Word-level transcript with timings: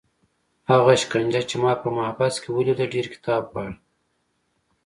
هغه 0.69 0.93
شکنجه 1.01 1.41
چې 1.49 1.55
ما 1.63 1.73
په 1.81 1.87
محبس 1.97 2.33
کې 2.41 2.49
ولیده 2.51 2.85
ډېر 2.93 3.05
کتاب 3.13 3.41
غواړي. 3.51 3.75